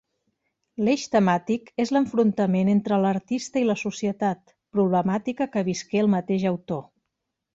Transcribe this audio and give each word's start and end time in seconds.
L'eix 0.85 1.01
temàtic 1.15 1.67
és 1.83 1.91
l'enfrontament 1.95 2.71
entre 2.73 2.99
l'artista 3.03 3.63
i 3.63 3.67
la 3.71 3.77
societat, 3.83 4.41
problemàtica 4.77 5.49
que 5.57 5.65
visqué 5.69 6.01
el 6.05 6.13
mateix 6.17 6.47
autor. 6.53 6.83